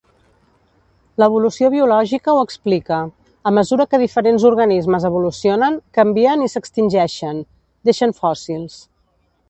L'evolució 1.23 1.69
biològica 1.73 2.33
ho 2.37 2.39
explica: 2.45 2.97
a 3.49 3.53
mesura 3.59 3.87
que 3.93 3.99
diferents 4.05 4.47
organismes 4.51 5.07
evolucionen, 5.13 5.79
canvien 5.99 6.47
i 6.47 6.53
s'extingeixen, 6.55 7.45
deixen 7.91 8.21
fòssils. 8.23 8.85